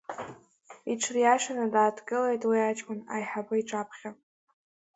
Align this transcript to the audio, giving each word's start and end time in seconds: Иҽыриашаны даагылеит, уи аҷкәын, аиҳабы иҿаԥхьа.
Иҽыриашаны 0.91 1.65
даагылеит, 1.73 2.43
уи 2.49 2.67
аҷкәын, 2.69 2.99
аиҳабы 3.13 3.55
иҿаԥхьа. 3.57 4.09